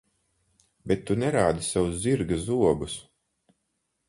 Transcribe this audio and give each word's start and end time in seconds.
Bet 0.87 1.03
tu 1.09 1.17
nerādi 1.23 1.67
savus 1.67 2.01
zirga 2.07 2.41
zobus. 2.47 2.97